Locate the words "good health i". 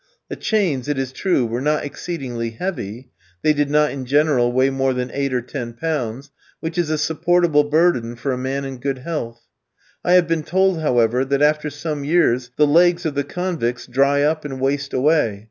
8.79-10.13